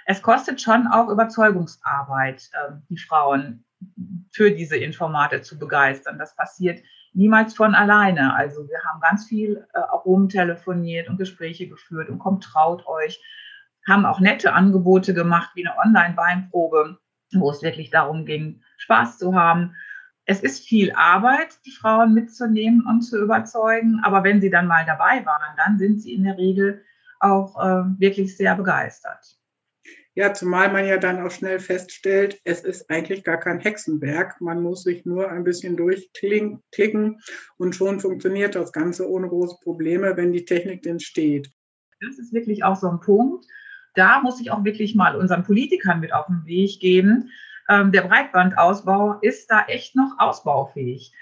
es 0.06 0.22
kostet 0.22 0.60
schon 0.60 0.86
auch 0.86 1.08
Überzeugungsarbeit, 1.08 2.50
äh, 2.52 2.72
die 2.88 2.98
Frauen 2.98 3.64
für 4.30 4.50
diese 4.50 4.76
Informate 4.76 5.42
zu 5.42 5.58
begeistern. 5.58 6.18
Das 6.18 6.34
passiert 6.36 6.82
niemals 7.12 7.54
von 7.54 7.74
alleine. 7.74 8.34
Also 8.34 8.68
wir 8.68 8.78
haben 8.84 9.00
ganz 9.00 9.26
viel 9.26 9.66
äh, 9.72 9.78
auch 9.78 10.04
rumtelefoniert 10.04 11.08
und 11.08 11.18
Gespräche 11.18 11.68
geführt 11.68 12.08
und 12.08 12.18
kommt 12.18 12.44
traut 12.44 12.86
euch, 12.86 13.22
haben 13.86 14.06
auch 14.06 14.20
nette 14.20 14.52
Angebote 14.52 15.14
gemacht, 15.14 15.50
wie 15.54 15.66
eine 15.66 15.76
Online-Weinprobe, 15.78 16.98
wo 17.34 17.50
es 17.50 17.62
wirklich 17.62 17.90
darum 17.90 18.24
ging, 18.26 18.62
Spaß 18.78 19.18
zu 19.18 19.34
haben. 19.34 19.74
Es 20.26 20.40
ist 20.40 20.66
viel 20.66 20.92
Arbeit, 20.92 21.58
die 21.66 21.70
Frauen 21.70 22.14
mitzunehmen 22.14 22.86
und 22.86 23.02
zu 23.02 23.22
überzeugen, 23.22 24.00
aber 24.02 24.24
wenn 24.24 24.40
sie 24.40 24.50
dann 24.50 24.66
mal 24.66 24.86
dabei 24.86 25.24
waren, 25.26 25.56
dann 25.56 25.78
sind 25.78 26.00
sie 26.00 26.14
in 26.14 26.24
der 26.24 26.38
Regel 26.38 26.82
auch 27.20 27.58
äh, 27.62 27.84
wirklich 27.98 28.36
sehr 28.36 28.56
begeistert. 28.56 29.38
Ja, 30.16 30.32
zumal 30.32 30.70
man 30.70 30.86
ja 30.86 30.96
dann 30.96 31.26
auch 31.26 31.30
schnell 31.32 31.58
feststellt, 31.58 32.40
es 32.44 32.60
ist 32.60 32.88
eigentlich 32.88 33.24
gar 33.24 33.38
kein 33.38 33.58
Hexenwerk. 33.58 34.40
Man 34.40 34.62
muss 34.62 34.84
sich 34.84 35.04
nur 35.04 35.28
ein 35.28 35.42
bisschen 35.42 35.76
durchklicken 35.76 37.20
und 37.56 37.74
schon 37.74 37.98
funktioniert 37.98 38.54
das 38.54 38.72
Ganze 38.72 39.10
ohne 39.10 39.28
große 39.28 39.56
Probleme, 39.64 40.16
wenn 40.16 40.32
die 40.32 40.44
Technik 40.44 40.82
denn 40.82 41.00
steht. 41.00 41.50
Das 42.00 42.18
ist 42.18 42.32
wirklich 42.32 42.62
auch 42.62 42.76
so 42.76 42.88
ein 42.88 43.00
Punkt. 43.00 43.44
Da 43.94 44.20
muss 44.20 44.40
ich 44.40 44.52
auch 44.52 44.62
wirklich 44.64 44.94
mal 44.94 45.16
unseren 45.16 45.42
Politikern 45.42 45.98
mit 45.98 46.12
auf 46.12 46.26
den 46.26 46.46
Weg 46.46 46.78
geben. 46.78 47.30
Ähm, 47.68 47.90
der 47.90 48.02
Breitbandausbau 48.02 49.18
ist 49.20 49.50
da 49.50 49.64
echt 49.66 49.96
noch 49.96 50.14
ausbaufähig. 50.18 51.12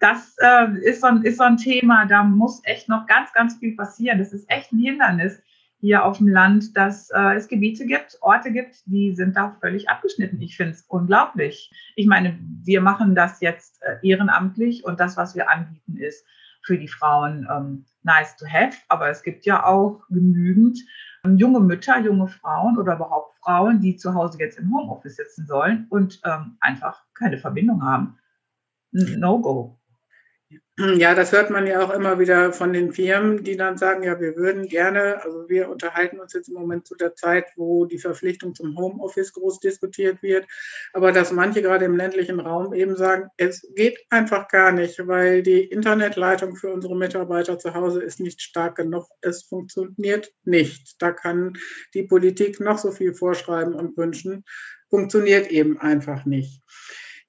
Das 0.00 0.34
äh, 0.40 0.72
ist, 0.82 1.02
so 1.02 1.06
ein, 1.06 1.22
ist 1.22 1.38
so 1.38 1.44
ein 1.44 1.56
Thema, 1.56 2.06
da 2.06 2.24
muss 2.24 2.60
echt 2.64 2.88
noch 2.88 3.06
ganz, 3.06 3.32
ganz 3.32 3.56
viel 3.58 3.76
passieren. 3.76 4.18
Das 4.18 4.32
ist 4.32 4.50
echt 4.50 4.72
ein 4.72 4.78
Hindernis 4.78 5.40
hier 5.84 6.02
auf 6.02 6.16
dem 6.16 6.28
Land, 6.28 6.74
dass 6.78 7.10
äh, 7.10 7.34
es 7.34 7.46
Gebiete 7.46 7.84
gibt, 7.84 8.16
Orte 8.22 8.50
gibt, 8.50 8.82
die 8.86 9.14
sind 9.14 9.36
da 9.36 9.54
völlig 9.60 9.90
abgeschnitten. 9.90 10.40
Ich 10.40 10.56
finde 10.56 10.72
es 10.72 10.80
unglaublich. 10.88 11.70
Ich 11.94 12.06
meine, 12.06 12.38
wir 12.62 12.80
machen 12.80 13.14
das 13.14 13.42
jetzt 13.42 13.82
äh, 13.82 13.96
ehrenamtlich 14.02 14.86
und 14.86 14.98
das, 14.98 15.18
was 15.18 15.34
wir 15.34 15.50
anbieten, 15.50 15.98
ist 15.98 16.24
für 16.62 16.78
die 16.78 16.88
Frauen 16.88 17.46
ähm, 17.54 17.84
nice 18.02 18.34
to 18.36 18.46
have. 18.46 18.78
Aber 18.88 19.10
es 19.10 19.22
gibt 19.22 19.44
ja 19.44 19.66
auch 19.66 20.00
genügend 20.08 20.78
ähm, 21.22 21.36
junge 21.36 21.60
Mütter, 21.60 22.00
junge 22.00 22.28
Frauen 22.28 22.78
oder 22.78 22.94
überhaupt 22.94 23.36
Frauen, 23.42 23.82
die 23.82 23.96
zu 23.96 24.14
Hause 24.14 24.38
jetzt 24.38 24.58
im 24.58 24.74
Homeoffice 24.74 25.16
sitzen 25.16 25.46
sollen 25.46 25.86
und 25.90 26.18
ähm, 26.24 26.56
einfach 26.60 27.02
keine 27.12 27.36
Verbindung 27.36 27.82
haben. 27.82 28.16
No-go. 28.90 29.78
Ja, 30.76 31.14
das 31.14 31.30
hört 31.30 31.50
man 31.50 31.68
ja 31.68 31.84
auch 31.84 31.90
immer 31.90 32.18
wieder 32.18 32.52
von 32.52 32.72
den 32.72 32.92
Firmen, 32.92 33.44
die 33.44 33.56
dann 33.56 33.78
sagen, 33.78 34.02
ja, 34.02 34.18
wir 34.18 34.34
würden 34.34 34.66
gerne, 34.66 35.22
also 35.22 35.48
wir 35.48 35.68
unterhalten 35.68 36.18
uns 36.18 36.32
jetzt 36.32 36.48
im 36.48 36.54
Moment 36.54 36.84
zu 36.88 36.96
der 36.96 37.14
Zeit, 37.14 37.44
wo 37.54 37.84
die 37.84 38.00
Verpflichtung 38.00 38.56
zum 38.56 38.76
Homeoffice 38.76 39.32
groß 39.34 39.60
diskutiert 39.60 40.20
wird, 40.20 40.48
aber 40.92 41.12
dass 41.12 41.30
manche 41.30 41.62
gerade 41.62 41.84
im 41.84 41.96
ländlichen 41.96 42.40
Raum 42.40 42.74
eben 42.74 42.96
sagen, 42.96 43.28
es 43.36 43.64
geht 43.76 44.00
einfach 44.10 44.48
gar 44.48 44.72
nicht, 44.72 45.06
weil 45.06 45.44
die 45.44 45.62
Internetleitung 45.62 46.56
für 46.56 46.72
unsere 46.72 46.96
Mitarbeiter 46.96 47.56
zu 47.56 47.72
Hause 47.74 48.02
ist 48.02 48.18
nicht 48.18 48.42
stark 48.42 48.74
genug, 48.74 49.06
es 49.20 49.44
funktioniert 49.44 50.32
nicht. 50.42 51.00
Da 51.00 51.12
kann 51.12 51.52
die 51.94 52.02
Politik 52.02 52.58
noch 52.58 52.78
so 52.78 52.90
viel 52.90 53.14
vorschreiben 53.14 53.74
und 53.74 53.96
wünschen, 53.96 54.44
funktioniert 54.90 55.52
eben 55.52 55.78
einfach 55.78 56.24
nicht. 56.24 56.62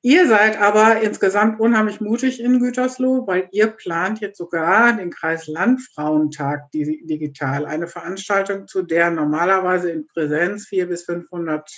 Ihr 0.06 0.28
seid 0.28 0.62
aber 0.62 1.02
insgesamt 1.02 1.60
unheimlich 1.60 2.00
mutig 2.00 2.40
in 2.40 2.60
Gütersloh, 2.60 3.26
weil 3.26 3.50
ihr 3.52 3.66
plant 3.66 4.20
jetzt 4.20 4.38
sogar 4.38 4.96
den 4.96 5.10
Kreis 5.10 5.48
Landfrauentag 5.48 6.70
digital. 6.72 7.66
Eine 7.66 7.88
Veranstaltung, 7.88 8.68
zu 8.68 8.84
der 8.84 9.10
normalerweise 9.10 9.90
in 9.90 10.06
Präsenz 10.06 10.68
400 10.68 10.90
bis 10.92 11.06
500 11.06 11.72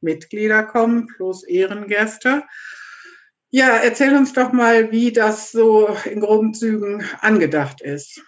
Mitglieder 0.00 0.62
kommen, 0.62 1.08
plus 1.08 1.44
Ehrengäste. 1.44 2.44
Ja, 3.50 3.76
erzähl 3.76 4.16
uns 4.16 4.32
doch 4.32 4.50
mal, 4.50 4.90
wie 4.90 5.12
das 5.12 5.52
so 5.52 5.94
in 6.06 6.20
groben 6.20 6.54
Zügen 6.54 7.04
angedacht 7.20 7.82
ist. 7.82 8.18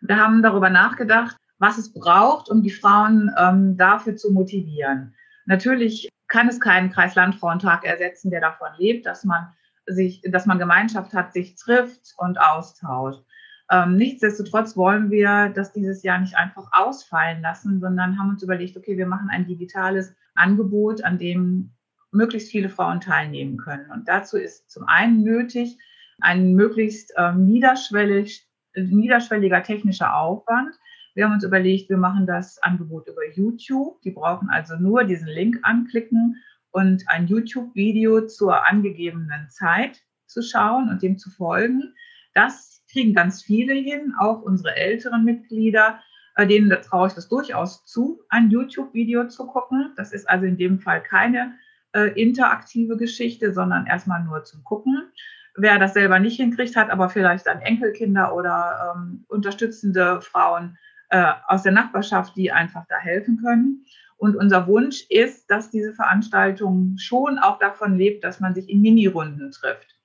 Wir 0.00 0.16
haben 0.16 0.42
darüber 0.42 0.68
nachgedacht, 0.68 1.36
was 1.58 1.78
es 1.78 1.92
braucht, 1.92 2.48
um 2.50 2.64
die 2.64 2.72
Frauen 2.72 3.30
ähm, 3.38 3.76
dafür 3.76 4.16
zu 4.16 4.32
motivieren. 4.32 5.14
Natürlich 5.46 6.08
kann 6.28 6.48
es 6.48 6.60
keinen 6.60 6.90
Kreislandfrauentag 6.90 7.84
ersetzen, 7.84 8.30
der 8.30 8.40
davon 8.40 8.68
lebt, 8.76 9.06
dass 9.06 9.24
man 9.24 9.48
sich, 9.86 10.22
dass 10.22 10.46
man 10.46 10.58
Gemeinschaft 10.58 11.14
hat, 11.14 11.32
sich 11.32 11.56
trifft 11.56 12.14
und 12.18 12.40
austauscht. 12.40 13.24
Ähm, 13.70 13.96
nichtsdestotrotz 13.96 14.76
wollen 14.76 15.10
wir 15.10 15.50
das 15.50 15.72
dieses 15.72 16.02
Jahr 16.02 16.18
nicht 16.18 16.36
einfach 16.36 16.68
ausfallen 16.72 17.42
lassen, 17.42 17.80
sondern 17.80 18.18
haben 18.18 18.30
uns 18.30 18.42
überlegt, 18.42 18.76
okay, 18.76 18.96
wir 18.96 19.06
machen 19.06 19.28
ein 19.30 19.46
digitales 19.46 20.14
Angebot, 20.34 21.04
an 21.04 21.18
dem 21.18 21.72
möglichst 22.10 22.50
viele 22.50 22.70
Frauen 22.70 23.00
teilnehmen 23.00 23.58
können. 23.58 23.90
Und 23.90 24.08
dazu 24.08 24.38
ist 24.38 24.70
zum 24.70 24.84
einen 24.86 25.22
nötig 25.22 25.78
ein 26.20 26.54
möglichst 26.54 27.12
ähm, 27.16 27.44
niederschwellig, 27.46 28.48
niederschwelliger 28.74 29.62
technischer 29.62 30.16
Aufwand. 30.16 30.74
Wir 31.18 31.24
haben 31.24 31.32
uns 31.32 31.42
überlegt, 31.42 31.90
wir 31.90 31.96
machen 31.96 32.26
das 32.26 32.62
Angebot 32.62 33.08
über 33.08 33.28
YouTube. 33.34 34.00
Die 34.02 34.12
brauchen 34.12 34.50
also 34.50 34.76
nur 34.76 35.02
diesen 35.02 35.26
Link 35.26 35.58
anklicken 35.62 36.36
und 36.70 37.02
ein 37.08 37.26
YouTube-Video 37.26 38.28
zur 38.28 38.64
angegebenen 38.68 39.50
Zeit 39.50 40.00
zu 40.26 40.42
schauen 40.42 40.88
und 40.88 41.02
dem 41.02 41.18
zu 41.18 41.28
folgen. 41.28 41.92
Das 42.34 42.84
kriegen 42.88 43.14
ganz 43.14 43.42
viele 43.42 43.72
hin, 43.72 44.14
auch 44.16 44.42
unsere 44.42 44.76
älteren 44.76 45.24
Mitglieder. 45.24 45.98
Denen 46.38 46.70
traue 46.82 47.08
ich 47.08 47.14
das 47.14 47.28
durchaus 47.28 47.84
zu, 47.84 48.20
ein 48.28 48.52
YouTube-Video 48.52 49.26
zu 49.26 49.48
gucken. 49.48 49.94
Das 49.96 50.12
ist 50.12 50.28
also 50.30 50.46
in 50.46 50.56
dem 50.56 50.78
Fall 50.78 51.02
keine 51.02 51.58
äh, 51.94 52.12
interaktive 52.12 52.96
Geschichte, 52.96 53.52
sondern 53.52 53.88
erstmal 53.88 54.22
nur 54.22 54.44
zum 54.44 54.62
Gucken. 54.62 55.10
Wer 55.56 55.80
das 55.80 55.94
selber 55.94 56.20
nicht 56.20 56.36
hinkriegt, 56.36 56.76
hat 56.76 56.90
aber 56.90 57.08
vielleicht 57.08 57.48
dann 57.48 57.60
Enkelkinder 57.60 58.36
oder 58.36 58.94
ähm, 58.94 59.24
unterstützende 59.26 60.20
Frauen, 60.20 60.78
äh, 61.10 61.32
aus 61.46 61.62
der 61.62 61.72
Nachbarschaft, 61.72 62.36
die 62.36 62.52
einfach 62.52 62.84
da 62.88 62.96
helfen 62.96 63.40
können. 63.42 63.84
Und 64.16 64.36
unser 64.36 64.66
Wunsch 64.66 65.04
ist, 65.08 65.48
dass 65.50 65.70
diese 65.70 65.94
Veranstaltung 65.94 66.96
schon 66.98 67.38
auch 67.38 67.58
davon 67.58 67.96
lebt, 67.96 68.24
dass 68.24 68.40
man 68.40 68.54
sich 68.54 68.68
in 68.68 68.80
Mini-Runden 68.80 69.52
trifft. 69.52 69.96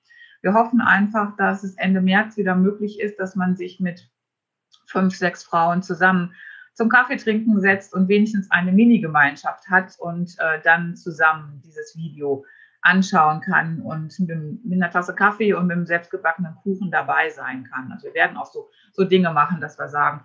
Wir 0.42 0.54
hoffen 0.54 0.82
einfach, 0.82 1.36
dass 1.38 1.64
es 1.64 1.76
Ende 1.78 2.02
März 2.02 2.38
wieder 2.38 2.56
möglich 2.56 3.00
ist, 3.00 3.20
dass 3.20 3.36
man 3.36 3.56
sich 3.56 3.80
mit 3.80 4.10
fünf, 4.86 5.16
sechs 5.16 5.44
Frauen 5.44 5.82
zusammen 5.82 6.34
zum 6.74 6.90
Kaffee 6.90 7.18
trinken 7.18 7.60
setzt 7.62 7.94
und 7.94 8.08
wenigstens 8.08 8.52
eine 8.52 8.72
Mini-Gemeinschaft 8.72 9.70
hat 9.70 9.96
und 10.00 10.36
äh, 10.40 10.60
dann 10.64 10.96
zusammen 10.96 11.62
dieses 11.64 11.96
Video 11.98 12.46
anschauen 12.82 13.42
kann 13.42 13.82
und 13.82 14.20
mit, 14.20 14.66
mit, 14.66 14.82
einer 14.82 14.92
Tasse 14.92 15.16
Kaffee 15.16 15.54
und 15.54 15.68
mit 15.68 15.78
einem 15.78 15.86
selbstgebackenen 15.86 16.56
Kuchen 16.56 16.92
dabei 16.92 17.30
sein 17.30 17.64
kann. 17.64 17.92
Also 17.92 18.08
wir 18.08 18.14
werden 18.14 18.38
auch 18.38 18.52
so, 18.52 18.70
so 18.92 19.06
Dinge 19.06 19.32
machen, 19.32 19.62
dass 19.62 19.80
wir 19.80 19.88
sagen, 19.88 20.24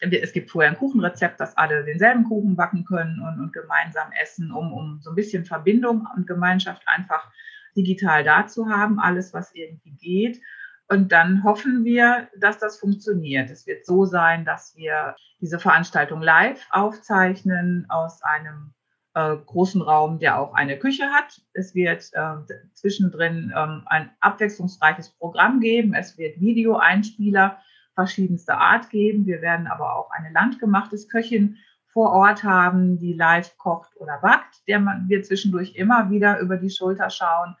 es 0.00 0.32
gibt 0.32 0.50
vorher 0.50 0.70
ein 0.70 0.78
Kuchenrezept, 0.78 1.40
dass 1.40 1.56
alle 1.56 1.84
denselben 1.84 2.24
Kuchen 2.24 2.56
backen 2.56 2.84
können 2.84 3.20
und, 3.20 3.40
und 3.40 3.52
gemeinsam 3.52 4.10
essen, 4.20 4.50
um, 4.50 4.72
um 4.72 5.00
so 5.02 5.10
ein 5.10 5.16
bisschen 5.16 5.44
Verbindung 5.44 6.06
und 6.16 6.26
Gemeinschaft 6.26 6.82
einfach 6.86 7.30
digital 7.76 8.24
da 8.24 8.46
zu 8.46 8.68
haben, 8.68 8.98
alles, 8.98 9.34
was 9.34 9.54
irgendwie 9.54 9.92
geht. 9.96 10.40
Und 10.88 11.12
dann 11.12 11.44
hoffen 11.44 11.84
wir, 11.84 12.28
dass 12.36 12.58
das 12.58 12.78
funktioniert. 12.78 13.50
Es 13.50 13.66
wird 13.66 13.86
so 13.86 14.06
sein, 14.06 14.44
dass 14.44 14.74
wir 14.74 15.14
diese 15.40 15.58
Veranstaltung 15.58 16.20
live 16.20 16.66
aufzeichnen 16.70 17.86
aus 17.88 18.22
einem 18.22 18.74
äh, 19.14 19.36
großen 19.36 19.82
Raum, 19.82 20.18
der 20.18 20.38
auch 20.40 20.54
eine 20.54 20.78
Küche 20.78 21.10
hat. 21.10 21.40
Es 21.52 21.74
wird 21.74 22.10
äh, 22.12 22.36
zwischendrin 22.74 23.52
ähm, 23.56 23.82
ein 23.86 24.10
abwechslungsreiches 24.20 25.10
Programm 25.10 25.60
geben. 25.60 25.94
Es 25.94 26.18
wird 26.18 26.40
Videoeinspieler 26.40 27.60
verschiedenster 27.94 28.58
Art 28.58 28.90
geben. 28.90 29.26
Wir 29.26 29.42
werden 29.42 29.66
aber 29.66 29.96
auch 29.96 30.10
eine 30.10 30.32
landgemachtes 30.32 31.08
Köchin 31.08 31.56
vor 31.92 32.12
Ort 32.12 32.44
haben, 32.44 32.98
die 32.98 33.14
live 33.14 33.56
kocht 33.58 33.96
oder 33.96 34.18
backt, 34.18 34.66
der 34.68 34.80
wir 35.06 35.22
zwischendurch 35.22 35.74
immer 35.74 36.10
wieder 36.10 36.38
über 36.38 36.56
die 36.56 36.70
Schulter 36.70 37.10
schauen. 37.10 37.56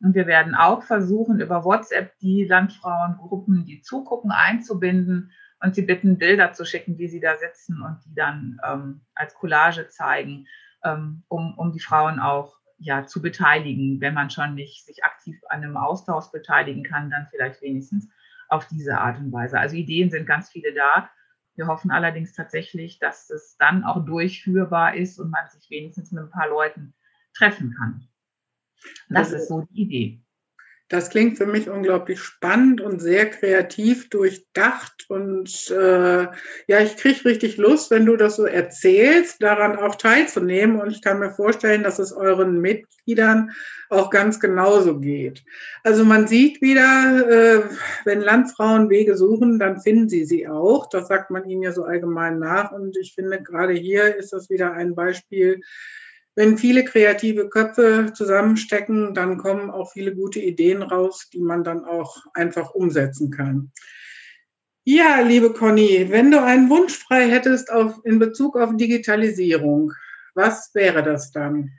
Und 0.00 0.14
wir 0.14 0.26
werden 0.26 0.54
auch 0.54 0.82
versuchen, 0.82 1.40
über 1.40 1.64
WhatsApp 1.64 2.18
die 2.18 2.44
Landfrauengruppen, 2.44 3.64
die 3.64 3.82
zugucken, 3.82 4.30
einzubinden 4.30 5.32
und 5.60 5.74
sie 5.74 5.82
bitten, 5.82 6.18
Bilder 6.18 6.52
zu 6.52 6.64
schicken, 6.64 6.98
wie 6.98 7.08
sie 7.08 7.20
da 7.20 7.36
sitzen 7.36 7.82
und 7.82 7.98
die 8.04 8.14
dann 8.14 8.60
ähm, 8.68 9.00
als 9.14 9.34
Collage 9.34 9.88
zeigen, 9.88 10.46
ähm, 10.84 11.22
um, 11.28 11.56
um 11.56 11.72
die 11.72 11.80
Frauen 11.80 12.18
auch 12.18 12.56
ja, 12.78 13.06
zu 13.06 13.22
beteiligen. 13.22 14.00
Wenn 14.00 14.14
man 14.14 14.30
schon 14.30 14.54
nicht 14.54 14.84
sich 14.84 15.04
aktiv 15.04 15.40
an 15.48 15.62
einem 15.62 15.76
Austausch 15.76 16.32
beteiligen 16.32 16.82
kann, 16.82 17.10
dann 17.10 17.28
vielleicht 17.30 17.62
wenigstens 17.62 18.08
auf 18.52 18.66
diese 18.68 18.98
Art 18.98 19.18
und 19.18 19.32
Weise. 19.32 19.58
Also 19.58 19.76
Ideen 19.76 20.10
sind 20.10 20.26
ganz 20.26 20.50
viele 20.50 20.74
da. 20.74 21.10
Wir 21.54 21.66
hoffen 21.66 21.90
allerdings 21.90 22.32
tatsächlich, 22.32 22.98
dass 22.98 23.30
es 23.30 23.56
dann 23.58 23.84
auch 23.84 24.04
durchführbar 24.04 24.94
ist 24.94 25.18
und 25.18 25.30
man 25.30 25.48
sich 25.48 25.68
wenigstens 25.70 26.12
mit 26.12 26.24
ein 26.24 26.30
paar 26.30 26.48
Leuten 26.48 26.94
treffen 27.34 27.74
kann. 27.76 28.08
Das 29.08 29.32
also, 29.32 29.36
ist 29.36 29.48
so 29.48 29.60
die 29.70 29.82
Idee. 29.82 30.24
Das 30.92 31.08
klingt 31.08 31.38
für 31.38 31.46
mich 31.46 31.70
unglaublich 31.70 32.20
spannend 32.20 32.82
und 32.82 33.00
sehr 33.00 33.30
kreativ 33.30 34.10
durchdacht. 34.10 35.06
Und 35.08 35.70
äh, 35.70 36.24
ja, 36.66 36.80
ich 36.80 36.98
kriege 36.98 37.24
richtig 37.24 37.56
Lust, 37.56 37.90
wenn 37.90 38.04
du 38.04 38.14
das 38.16 38.36
so 38.36 38.44
erzählst, 38.44 39.42
daran 39.42 39.76
auch 39.76 39.94
teilzunehmen. 39.94 40.78
Und 40.78 40.90
ich 40.90 41.00
kann 41.00 41.18
mir 41.18 41.30
vorstellen, 41.30 41.82
dass 41.82 41.98
es 41.98 42.12
euren 42.12 42.60
Mitgliedern 42.60 43.52
auch 43.88 44.10
ganz 44.10 44.38
genauso 44.38 45.00
geht. 45.00 45.42
Also 45.82 46.04
man 46.04 46.26
sieht 46.26 46.60
wieder, 46.60 47.26
äh, 47.26 47.62
wenn 48.04 48.20
Landfrauen 48.20 48.90
Wege 48.90 49.16
suchen, 49.16 49.58
dann 49.58 49.80
finden 49.80 50.10
sie 50.10 50.26
sie 50.26 50.46
auch. 50.46 50.90
Das 50.90 51.08
sagt 51.08 51.30
man 51.30 51.48
ihnen 51.48 51.62
ja 51.62 51.72
so 51.72 51.84
allgemein 51.84 52.38
nach. 52.38 52.70
Und 52.70 52.98
ich 52.98 53.14
finde, 53.14 53.42
gerade 53.42 53.72
hier 53.72 54.14
ist 54.14 54.34
das 54.34 54.50
wieder 54.50 54.74
ein 54.74 54.94
Beispiel, 54.94 55.62
wenn 56.34 56.56
viele 56.56 56.84
kreative 56.84 57.48
Köpfe 57.48 58.12
zusammenstecken, 58.14 59.14
dann 59.14 59.36
kommen 59.36 59.70
auch 59.70 59.92
viele 59.92 60.14
gute 60.14 60.40
Ideen 60.40 60.82
raus, 60.82 61.28
die 61.32 61.40
man 61.40 61.62
dann 61.64 61.84
auch 61.84 62.16
einfach 62.34 62.70
umsetzen 62.70 63.30
kann. 63.30 63.70
Ja, 64.84 65.20
liebe 65.20 65.52
Conny, 65.52 66.06
wenn 66.10 66.30
du 66.30 66.42
einen 66.42 66.68
Wunsch 66.68 66.98
frei 66.98 67.28
hättest 67.28 67.70
auf, 67.70 68.00
in 68.04 68.18
Bezug 68.18 68.56
auf 68.56 68.76
Digitalisierung, 68.76 69.92
was 70.34 70.74
wäre 70.74 71.02
das 71.02 71.30
dann? 71.30 71.70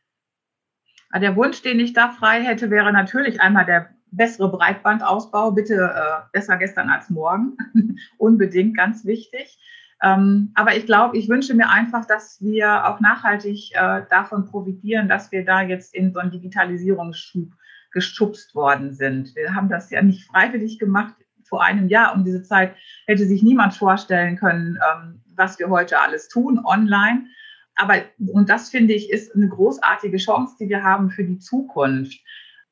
Der 1.13 1.35
Wunsch, 1.35 1.61
den 1.61 1.79
ich 1.79 1.93
da 1.93 2.11
frei 2.11 2.41
hätte, 2.41 2.69
wäre 2.69 2.91
natürlich 2.93 3.41
einmal 3.41 3.65
der 3.65 3.89
bessere 4.11 4.49
Breitbandausbau. 4.49 5.51
Bitte 5.51 5.75
äh, 5.75 6.21
besser 6.31 6.57
gestern 6.57 6.89
als 6.89 7.09
morgen. 7.09 7.57
Unbedingt 8.17 8.77
ganz 8.77 9.05
wichtig. 9.05 9.57
Ähm, 10.03 10.51
aber 10.53 10.75
ich 10.75 10.85
glaube, 10.85 11.17
ich 11.17 11.29
wünsche 11.29 11.53
mir 11.53 11.69
einfach, 11.69 12.05
dass 12.05 12.41
wir 12.41 12.87
auch 12.87 12.99
nachhaltig 12.99 13.71
äh, 13.73 14.01
davon 14.09 14.45
profitieren, 14.45 15.07
dass 15.07 15.31
wir 15.31 15.45
da 15.45 15.61
jetzt 15.61 15.95
in 15.95 16.11
so 16.11 16.19
einen 16.19 16.31
Digitalisierungsschub 16.31 17.49
geschubst 17.91 18.53
worden 18.53 18.93
sind. 18.93 19.33
Wir 19.35 19.55
haben 19.55 19.69
das 19.69 19.89
ja 19.91 20.01
nicht 20.01 20.25
freiwillig 20.25 20.77
gemacht 20.77 21.13
vor 21.43 21.63
einem 21.63 21.87
Jahr. 21.87 22.13
Um 22.15 22.25
diese 22.25 22.43
Zeit 22.43 22.75
hätte 23.05 23.25
sich 23.25 23.43
niemand 23.43 23.75
vorstellen 23.75 24.35
können, 24.35 24.77
ähm, 24.93 25.21
was 25.35 25.57
wir 25.57 25.69
heute 25.69 25.99
alles 25.99 26.27
tun 26.27 26.59
online. 26.65 27.27
Aber, 27.75 27.95
und 28.33 28.49
das 28.49 28.69
finde 28.69 28.93
ich, 28.93 29.09
ist 29.09 29.33
eine 29.33 29.47
großartige 29.47 30.17
Chance, 30.17 30.55
die 30.59 30.69
wir 30.69 30.83
haben 30.83 31.11
für 31.11 31.23
die 31.23 31.39
Zukunft. 31.39 32.19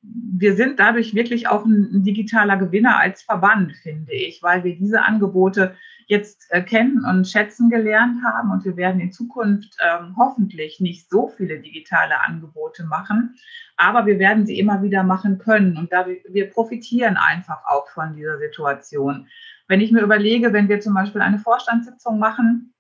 Wir 0.04 0.56
sind 0.56 0.80
dadurch 0.80 1.14
wirklich 1.14 1.48
auch 1.48 1.66
ein, 1.66 2.04
digitaler 2.04 2.58
Gewinner 2.58 2.98
als 2.98 3.22
Verband, 3.22 3.76
finde 3.78 4.14
ich, 4.14 4.42
weil 4.42 4.64
wir 4.64 4.76
diese 4.76 5.04
Angebote 5.04 5.76
jetzt 6.08 6.48
äh, 6.50 6.62
kennen 6.62 7.06
und 7.06 7.28
schätzen 7.28 7.70
gelernt 7.70 8.24
haben. 8.24 8.52
Und 8.52 8.66
wir 8.66 8.76
werden 8.76 9.00
in 9.00 9.12
Zukunft 9.12 9.78
ähm, 9.80 10.16
hoffentlich 10.18 10.80
nicht 10.80 11.10
so 11.10 11.30
viele 11.30 11.60
digitale 11.60 12.20
Angebote 12.20 12.84
machen, 12.84 13.36
aber 13.78 14.06
wir 14.06 14.20
werden 14.20 14.46
sie 14.46 14.60
immer 14.60 14.82
wieder 14.82 15.04
machen 15.04 15.38
können. 15.38 15.78
Und 15.78 15.94
da 15.94 16.08
wir, 16.08 16.18
wir 16.28 16.50
profitieren 16.50 17.18
einfach 17.18 17.64
auch 17.66 17.88
von 17.90 18.16
dieser 18.16 18.40
Situation. 18.40 19.28
Wenn 19.68 19.82
ich 19.82 19.92
mir 19.92 20.02
überlege, 20.02 20.52
wenn 20.52 20.68
wir 20.68 20.82
zum 20.82 20.94
Beispiel 20.94 21.22
eine 21.22 21.40
Vorstandssitzung 21.40 22.20
machen, 22.20 22.74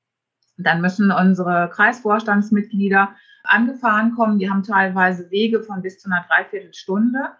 dann 0.63 0.81
müssen 0.81 1.11
unsere 1.11 1.69
Kreisvorstandsmitglieder 1.73 3.15
angefahren 3.43 4.15
kommen. 4.15 4.39
Die 4.39 4.49
haben 4.49 4.63
teilweise 4.63 5.29
Wege 5.31 5.61
von 5.61 5.81
bis 5.81 5.99
zu 5.99 6.09
einer 6.09 6.25
Dreiviertelstunde. 6.27 7.31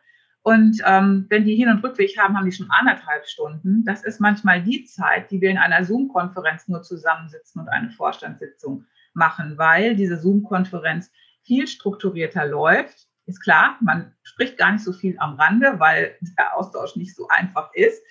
Und 0.44 0.82
ähm, 0.86 1.28
wenn 1.30 1.46
die 1.46 1.56
Hin- 1.56 1.70
und 1.70 1.84
Rückweg 1.84 2.18
haben, 2.18 2.36
haben 2.36 2.46
die 2.46 2.52
schon 2.52 2.72
anderthalb 2.72 3.28
Stunden. 3.28 3.84
Das 3.86 4.04
ist 4.04 4.20
manchmal 4.20 4.64
die 4.64 4.86
Zeit, 4.86 5.30
die 5.30 5.40
wir 5.40 5.52
in 5.52 5.60
einer 5.60 5.84
Zoom-Konferenz 5.84 6.68
nur 6.68 6.82
zusammensitzen 6.82 7.62
und 7.62 7.70
eine 7.70 7.92
Vorstandssitzung 7.92 8.86
machen, 9.14 9.58
weil 9.58 9.96
diese 9.96 10.18
Zoom-Konferenz 10.18 11.12
viel 11.44 11.68
strukturierter 11.68 12.48
läuft. 12.48 13.08
Ist 13.28 13.42
klar, 13.42 13.78
man 13.82 14.14
spricht 14.24 14.58
gar 14.58 14.72
nicht 14.72 14.84
so 14.84 14.94
viel 14.94 15.16
am 15.20 15.36
Rande, 15.36 15.80
weil 15.80 16.16
der 16.38 16.58
Austausch 16.58 16.96
nicht 16.96 17.16
so 17.16 17.28
einfach 17.28 17.70
ist, 17.74 18.02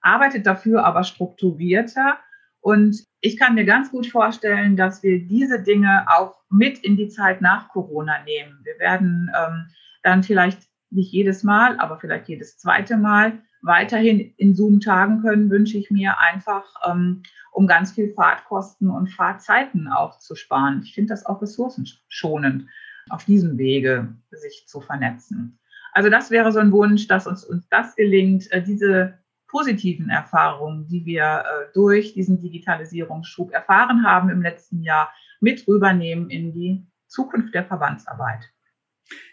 arbeitet 0.00 0.46
dafür 0.46 0.84
aber 0.84 1.04
strukturierter. 1.04 2.18
Und 2.60 3.04
ich 3.20 3.36
kann 3.36 3.54
mir 3.54 3.64
ganz 3.64 3.90
gut 3.90 4.06
vorstellen, 4.06 4.76
dass 4.76 5.02
wir 5.02 5.26
diese 5.26 5.62
Dinge 5.62 6.06
auch 6.08 6.36
mit 6.50 6.78
in 6.78 6.96
die 6.96 7.08
Zeit 7.08 7.40
nach 7.40 7.68
Corona 7.68 8.22
nehmen. 8.24 8.60
Wir 8.64 8.78
werden 8.78 9.30
ähm, 9.36 9.66
dann 10.02 10.22
vielleicht 10.22 10.60
nicht 10.90 11.12
jedes 11.12 11.42
Mal, 11.42 11.78
aber 11.78 11.98
vielleicht 11.98 12.28
jedes 12.28 12.58
zweite 12.58 12.96
Mal 12.96 13.42
weiterhin 13.62 14.32
in 14.36 14.54
Zoom 14.54 14.80
tagen 14.80 15.20
können, 15.20 15.50
wünsche 15.50 15.78
ich 15.78 15.90
mir 15.90 16.18
einfach, 16.20 16.64
ähm, 16.88 17.22
um 17.52 17.66
ganz 17.66 17.92
viel 17.92 18.12
Fahrtkosten 18.14 18.88
und 18.88 19.08
Fahrzeiten 19.08 19.88
auch 19.88 20.18
zu 20.18 20.36
sparen. 20.36 20.82
Ich 20.84 20.94
finde 20.94 21.10
das 21.10 21.26
auch 21.26 21.42
ressourcenschonend, 21.42 22.66
auf 23.10 23.24
diesem 23.24 23.58
Wege 23.58 24.14
sich 24.30 24.64
zu 24.66 24.80
vernetzen. 24.80 25.58
Also 25.92 26.10
das 26.10 26.30
wäre 26.30 26.52
so 26.52 26.60
ein 26.60 26.70
Wunsch, 26.70 27.08
dass 27.08 27.26
uns, 27.26 27.44
uns 27.44 27.68
das 27.68 27.96
gelingt, 27.96 28.50
äh, 28.52 28.62
diese 28.62 29.18
positiven 29.48 30.10
Erfahrungen, 30.10 30.86
die 30.86 31.04
wir 31.04 31.44
äh, 31.44 31.72
durch 31.74 32.14
diesen 32.14 32.40
Digitalisierungsschub 32.40 33.52
erfahren 33.52 34.06
haben 34.06 34.30
im 34.30 34.42
letzten 34.42 34.82
Jahr, 34.82 35.12
mit 35.40 35.66
rübernehmen 35.66 36.30
in 36.30 36.52
die 36.52 36.86
Zukunft 37.06 37.54
der 37.54 37.64
Verbandsarbeit. 37.64 38.50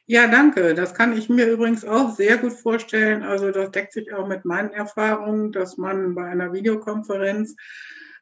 Ja, 0.08 0.28
danke. 0.28 0.76
Das 0.76 0.94
kann 0.94 1.18
ich 1.18 1.30
mir 1.30 1.48
übrigens 1.48 1.84
auch 1.84 2.12
sehr 2.12 2.38
gut 2.38 2.54
vorstellen. 2.54 3.24
Also 3.24 3.52
das 3.52 3.72
deckt 3.72 3.94
sich 3.94 4.14
auch 4.14 4.28
mit 4.28 4.46
meinen 4.46 4.72
Erfahrungen, 4.72 5.52
dass 5.52 5.78
man 5.78 6.16
bei 6.16 6.26
einer 6.26 6.54
Videokonferenz 6.54 7.56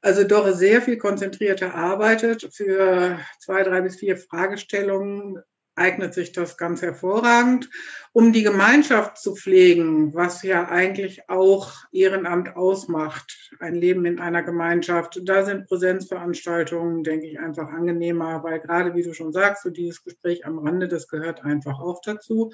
also 0.01 0.23
doch 0.23 0.49
sehr 0.53 0.81
viel 0.81 0.97
konzentrierter 0.97 1.75
arbeitet 1.75 2.53
für 2.53 3.19
zwei, 3.39 3.63
drei 3.63 3.81
bis 3.81 3.97
vier 3.97 4.17
Fragestellungen 4.17 5.41
eignet 5.75 6.13
sich 6.13 6.31
das 6.31 6.57
ganz 6.57 6.81
hervorragend. 6.81 7.69
Um 8.11 8.31
die 8.31 8.43
Gemeinschaft 8.43 9.17
zu 9.17 9.35
pflegen, 9.35 10.13
was 10.13 10.43
ja 10.43 10.67
eigentlich 10.67 11.29
auch 11.29 11.71
Ehrenamt 11.91 12.55
ausmacht, 12.55 13.51
ein 13.59 13.73
Leben 13.73 14.05
in 14.05 14.19
einer 14.19 14.43
Gemeinschaft, 14.43 15.19
da 15.23 15.43
sind 15.43 15.67
Präsenzveranstaltungen, 15.67 17.03
denke 17.03 17.25
ich, 17.25 17.39
einfach 17.39 17.69
angenehmer, 17.69 18.43
weil 18.43 18.59
gerade, 18.59 18.93
wie 18.93 19.03
du 19.03 19.13
schon 19.13 19.33
sagst, 19.33 19.63
so 19.63 19.71
dieses 19.71 20.03
Gespräch 20.03 20.45
am 20.45 20.59
Rande, 20.59 20.87
das 20.87 21.07
gehört 21.07 21.43
einfach 21.43 21.79
auch 21.79 22.01
dazu. 22.01 22.51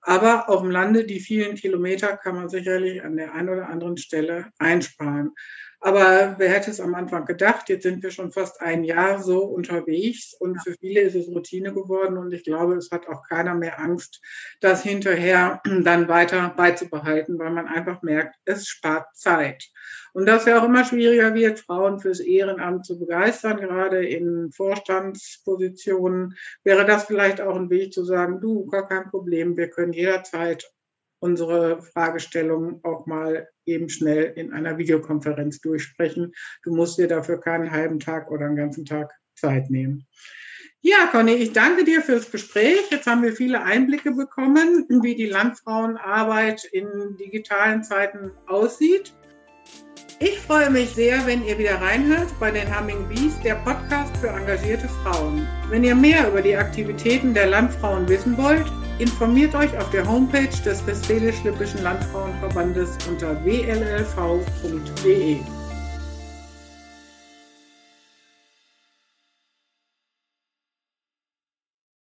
Aber 0.00 0.48
auf 0.48 0.62
dem 0.62 0.70
Lande, 0.70 1.04
die 1.04 1.20
vielen 1.20 1.56
Kilometer 1.56 2.16
kann 2.16 2.36
man 2.36 2.48
sicherlich 2.48 3.02
an 3.04 3.16
der 3.16 3.34
einen 3.34 3.50
oder 3.50 3.68
anderen 3.68 3.98
Stelle 3.98 4.46
einsparen. 4.58 5.32
Aber 5.84 6.36
wer 6.38 6.48
hätte 6.48 6.70
es 6.70 6.78
am 6.78 6.94
Anfang 6.94 7.24
gedacht? 7.24 7.68
Jetzt 7.68 7.82
sind 7.82 8.04
wir 8.04 8.12
schon 8.12 8.30
fast 8.30 8.60
ein 8.60 8.84
Jahr 8.84 9.20
so 9.20 9.42
unterwegs 9.42 10.32
und 10.32 10.62
für 10.62 10.74
viele 10.78 11.00
ist 11.00 11.16
es 11.16 11.26
Routine 11.26 11.74
geworden 11.74 12.18
und 12.18 12.32
ich 12.32 12.44
glaube, 12.44 12.76
es 12.76 12.92
hat 12.92 13.08
auch 13.08 13.24
keiner 13.28 13.56
mehr 13.56 13.80
Angst, 13.80 14.20
das 14.60 14.84
hinterher 14.84 15.60
dann 15.82 16.06
weiter 16.06 16.54
beizubehalten, 16.56 17.36
weil 17.40 17.50
man 17.50 17.66
einfach 17.66 18.00
merkt, 18.02 18.36
es 18.44 18.68
spart 18.68 19.06
Zeit. 19.16 19.72
Und 20.12 20.26
dass 20.26 20.44
ja 20.44 20.60
auch 20.60 20.64
immer 20.64 20.84
schwieriger 20.84 21.34
wird, 21.34 21.58
Frauen 21.58 21.98
fürs 21.98 22.20
Ehrenamt 22.20 22.86
zu 22.86 23.00
begeistern, 23.00 23.56
gerade 23.56 24.06
in 24.06 24.52
Vorstandspositionen, 24.52 26.36
wäre 26.62 26.86
das 26.86 27.06
vielleicht 27.06 27.40
auch 27.40 27.56
ein 27.56 27.70
Weg 27.70 27.92
zu 27.92 28.04
sagen, 28.04 28.40
du, 28.40 28.66
gar 28.66 28.86
kein 28.86 29.10
Problem, 29.10 29.56
wir 29.56 29.68
können 29.68 29.92
jederzeit 29.92 30.70
unsere 31.22 31.80
Fragestellungen 31.82 32.80
auch 32.82 33.06
mal 33.06 33.48
eben 33.64 33.88
schnell 33.88 34.32
in 34.34 34.52
einer 34.52 34.76
Videokonferenz 34.76 35.60
durchsprechen. 35.60 36.32
Du 36.64 36.74
musst 36.74 36.98
dir 36.98 37.06
dafür 37.06 37.38
keinen 37.40 37.70
halben 37.70 38.00
Tag 38.00 38.30
oder 38.30 38.46
einen 38.46 38.56
ganzen 38.56 38.84
Tag 38.84 39.12
Zeit 39.36 39.70
nehmen. 39.70 40.06
Ja, 40.80 41.06
Conny, 41.12 41.34
ich 41.34 41.52
danke 41.52 41.84
dir 41.84 42.02
fürs 42.02 42.32
Gespräch. 42.32 42.90
Jetzt 42.90 43.06
haben 43.06 43.22
wir 43.22 43.32
viele 43.34 43.62
Einblicke 43.62 44.10
bekommen, 44.10 44.84
wie 44.88 45.14
die 45.14 45.26
Landfrauenarbeit 45.26 46.64
in 46.64 47.16
digitalen 47.16 47.84
Zeiten 47.84 48.32
aussieht. 48.48 49.14
Ich 50.18 50.40
freue 50.40 50.70
mich 50.70 50.90
sehr, 50.90 51.24
wenn 51.24 51.44
ihr 51.44 51.56
wieder 51.56 51.80
reinhört 51.80 52.28
bei 52.40 52.50
den 52.50 52.66
Humming 52.76 53.08
Bees, 53.08 53.38
der 53.44 53.54
Podcast 53.56 54.16
für 54.16 54.28
engagierte 54.28 54.88
Frauen. 54.88 55.46
Wenn 55.68 55.84
ihr 55.84 55.94
mehr 55.94 56.28
über 56.28 56.42
die 56.42 56.56
Aktivitäten 56.56 57.32
der 57.32 57.46
Landfrauen 57.46 58.08
wissen 58.08 58.36
wollt, 58.36 58.66
Informiert 58.98 59.54
euch 59.54 59.76
auf 59.78 59.90
der 59.90 60.06
Homepage 60.06 60.48
des 60.64 60.86
Westfälisch-Lippischen 60.86 61.82
Landfrauenverbandes 61.82 62.98
unter 63.08 63.42
wllv.de. 63.44 65.40